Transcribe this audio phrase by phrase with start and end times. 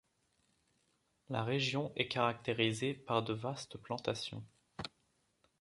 [1.29, 4.43] La région est caractérisée par de vastes plantations.